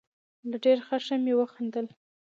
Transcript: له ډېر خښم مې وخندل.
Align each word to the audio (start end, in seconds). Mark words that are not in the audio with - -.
له 0.49 0.57
ډېر 0.63 0.77
خښم 0.87 1.19
مې 1.25 1.33
وخندل. 1.39 1.85